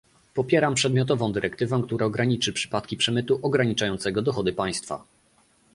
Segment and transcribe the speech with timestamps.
[0.33, 5.03] Popieram przedmiotową dyrektywę, która ograniczy przypadki przemytu ograniczającego dochody państwa